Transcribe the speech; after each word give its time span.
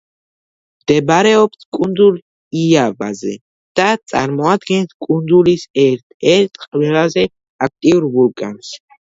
მდებარეობს 0.83 1.67
კუნძულ 1.77 2.17
იავაზე 2.61 3.35
და 3.81 3.87
წარმოადგენს 4.13 4.97
კუნძულის 5.09 5.69
ერთ-ერთ 5.85 6.61
ყველაზე 6.67 7.29
აქტიურ 7.69 8.13
ვულკანს. 8.19 8.77